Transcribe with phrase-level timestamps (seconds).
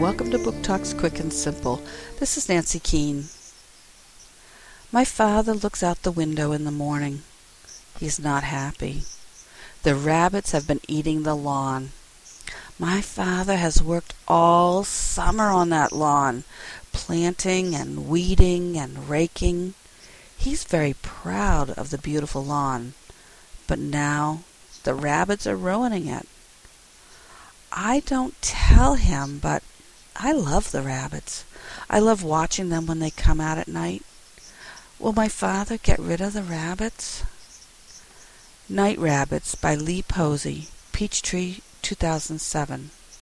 [0.00, 1.82] Book Talks Quick and Simple.
[2.18, 3.24] This is Nancy Keene.
[4.90, 7.20] My father looks out the window in the morning.
[7.98, 9.02] He's not happy.
[9.82, 11.90] The rabbits have been eating the lawn.
[12.78, 16.44] My father has worked all summer on that lawn,
[16.92, 19.74] planting and weeding and raking.
[20.34, 22.94] He's very proud of the beautiful lawn.
[23.66, 24.44] But now
[24.84, 26.26] the rabbits are ruining it.
[27.70, 29.62] I don't tell him, but
[30.22, 31.46] I love the rabbits.
[31.88, 34.04] I love watching them when they come out at night.
[34.98, 37.24] Will my father get rid of the rabbits?
[38.68, 42.90] Night Rabbits by Lee Posey, Peachtree, 2007.